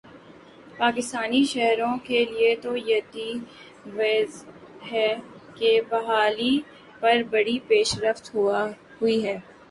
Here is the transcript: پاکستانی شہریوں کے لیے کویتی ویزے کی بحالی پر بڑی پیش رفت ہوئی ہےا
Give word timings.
پاکستانی 0.77 1.43
شہریوں 1.45 1.95
کے 2.05 2.23
لیے 2.25 2.55
کویتی 2.63 3.29
ویزے 3.97 5.07
کی 5.57 5.73
بحالی 5.89 6.53
پر 7.01 7.21
بڑی 7.31 7.57
پیش 7.67 7.89
رفت 8.03 8.25
ہوئی 8.35 9.17
ہےا 9.25 9.37